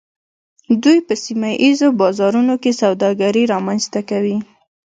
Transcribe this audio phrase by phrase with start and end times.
[0.83, 4.37] دوی په سیمه ایزو بازارونو کې سوداګري رامنځته کوي